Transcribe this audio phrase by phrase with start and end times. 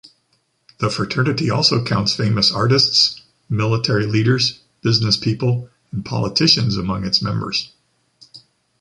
[0.79, 7.71] The fraternity also counts famous artists, military leaders, business people and politicians among its members.